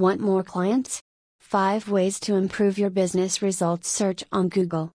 [0.00, 1.02] Want more clients?
[1.40, 4.92] 5 ways to improve your business results search on Google.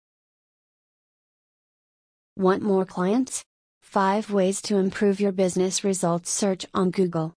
[2.36, 3.44] Want more clients?
[3.84, 7.36] 5 ways to improve your business results search on Google.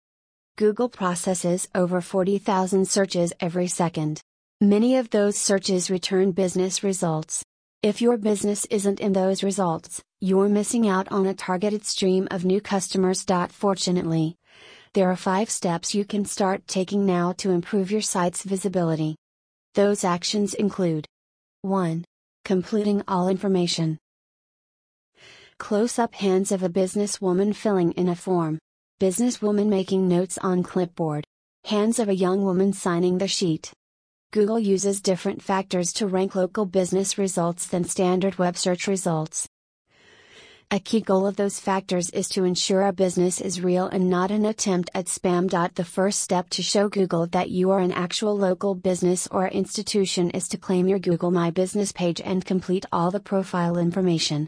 [0.56, 4.22] Google processes over 40,000 searches every second.
[4.62, 7.44] Many of those searches return business results.
[7.82, 12.46] If your business isn't in those results, you're missing out on a targeted stream of
[12.46, 13.26] new customers.
[13.50, 14.37] Fortunately,
[14.92, 19.16] there are five steps you can start taking now to improve your site's visibility.
[19.74, 21.06] Those actions include
[21.62, 22.04] 1.
[22.44, 23.98] Completing all information.
[25.58, 28.58] Close up hands of a businesswoman filling in a form.
[29.00, 31.24] Businesswoman making notes on clipboard.
[31.64, 33.72] Hands of a young woman signing the sheet.
[34.30, 39.46] Google uses different factors to rank local business results than standard web search results.
[40.70, 44.30] A key goal of those factors is to ensure a business is real and not
[44.30, 45.48] an attempt at spam.
[45.74, 50.28] The first step to show Google that you are an actual local business or institution
[50.32, 54.46] is to claim your Google My Business page and complete all the profile information.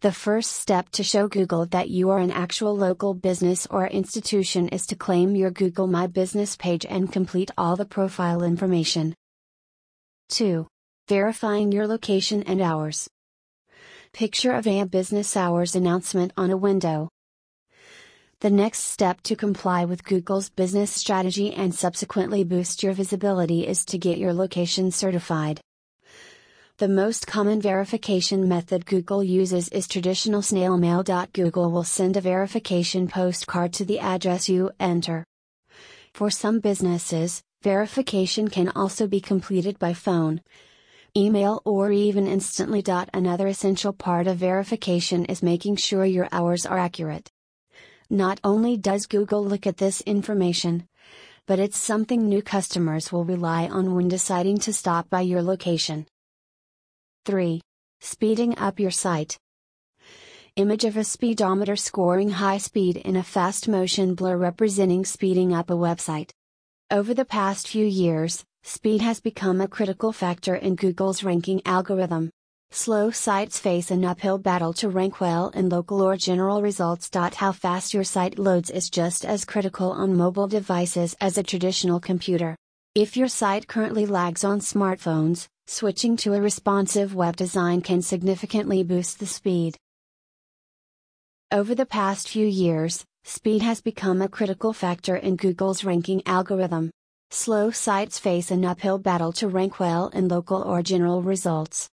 [0.00, 4.68] The first step to show Google that you are an actual local business or institution
[4.70, 9.14] is to claim your Google My Business page and complete all the profile information.
[10.30, 10.66] 2.
[11.08, 13.08] Verifying your location and hours.
[14.12, 17.08] Picture of a business hours announcement on a window.
[18.40, 23.84] The next step to comply with Google's business strategy and subsequently boost your visibility is
[23.86, 25.60] to get your location certified.
[26.78, 31.02] The most common verification method Google uses is traditional snail mail.
[31.32, 35.24] Google will send a verification postcard to the address you enter.
[36.12, 40.42] For some businesses, verification can also be completed by phone,
[41.16, 42.82] email, or even instantly.
[43.12, 47.30] Another essential part of verification is making sure your hours are accurate.
[48.08, 50.88] Not only does Google look at this information,
[51.46, 56.06] but it's something new customers will rely on when deciding to stop by your location.
[57.24, 57.60] 3.
[58.00, 59.38] Speeding up your site.
[60.56, 65.70] Image of a speedometer scoring high speed in a fast motion blur representing speeding up
[65.70, 66.30] a website.
[66.90, 72.30] Over the past few years, speed has become a critical factor in Google's ranking algorithm.
[72.72, 77.10] Slow sites face an uphill battle to rank well in local or general results.
[77.12, 81.98] How fast your site loads is just as critical on mobile devices as a traditional
[81.98, 82.56] computer.
[82.94, 88.84] If your site currently lags on smartphones, switching to a responsive web design can significantly
[88.84, 89.76] boost the speed.
[91.50, 96.90] Over the past few years, speed has become a critical factor in Google's ranking algorithm.
[97.32, 101.88] Slow sites face an uphill battle to rank well in local or general results.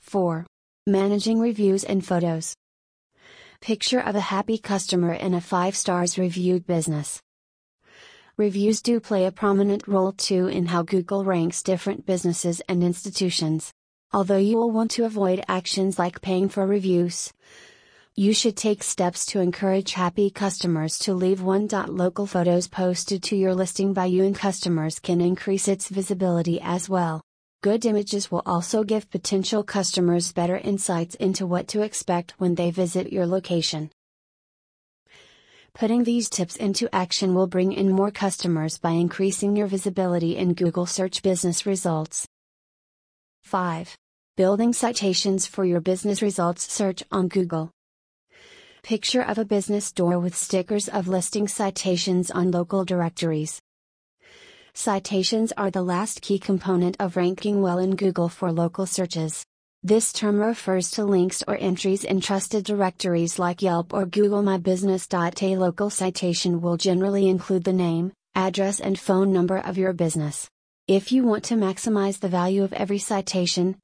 [0.00, 0.44] 4.
[0.84, 2.56] Managing reviews and photos.
[3.60, 7.20] Picture of a happy customer in a 5 stars reviewed business.
[8.36, 13.70] Reviews do play a prominent role too in how Google ranks different businesses and institutions.
[14.12, 17.32] Although you will want to avoid actions like paying for reviews,
[18.18, 21.68] you should take steps to encourage happy customers to leave one.
[21.68, 26.88] Local photos posted to your listing by you and customers can increase its visibility as
[26.88, 27.20] well.
[27.62, 32.70] Good images will also give potential customers better insights into what to expect when they
[32.70, 33.90] visit your location.
[35.74, 40.54] Putting these tips into action will bring in more customers by increasing your visibility in
[40.54, 42.26] Google search business results.
[43.44, 43.94] 5.
[44.38, 47.70] Building citations for your business results search on Google.
[48.86, 53.60] Picture of a business door with stickers of listing citations on local directories.
[54.74, 59.44] Citations are the last key component of ranking well in Google for local searches.
[59.82, 64.56] This term refers to links or entries in trusted directories like Yelp or Google My
[64.56, 65.08] Business.
[65.12, 70.48] A local citation will generally include the name, address, and phone number of your business.
[70.86, 73.78] If you want to maximize the value of every citation,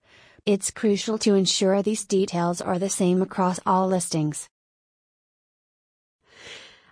[0.47, 4.49] it's crucial to ensure these details are the same across all listings.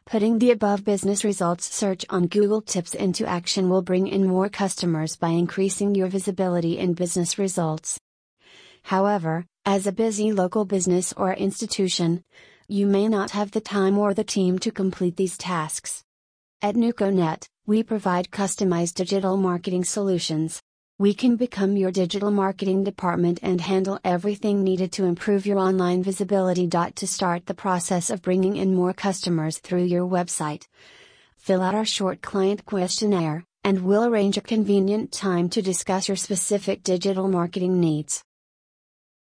[0.07, 4.49] Putting the above business results search on Google Tips into action will bring in more
[4.49, 7.99] customers by increasing your visibility in business results.
[8.83, 12.25] However, as a busy local business or institution,
[12.67, 16.03] you may not have the time or the team to complete these tasks.
[16.63, 20.61] At NewcoNet, we provide customized digital marketing solutions.
[21.01, 26.03] We can become your digital marketing department and handle everything needed to improve your online
[26.03, 26.69] visibility.
[26.69, 30.67] To start the process of bringing in more customers through your website,
[31.39, 36.19] fill out our short client questionnaire, and we'll arrange a convenient time to discuss your
[36.19, 38.23] specific digital marketing needs.